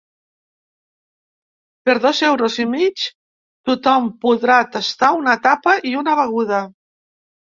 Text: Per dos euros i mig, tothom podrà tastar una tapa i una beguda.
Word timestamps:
Per 1.89 1.93
dos 2.05 2.21
euros 2.29 2.55
i 2.63 2.65
mig, 2.71 3.03
tothom 3.69 4.09
podrà 4.27 4.57
tastar 4.77 5.11
una 5.21 5.35
tapa 5.45 5.75
i 5.91 5.93
una 6.01 6.17
beguda. 6.21 6.63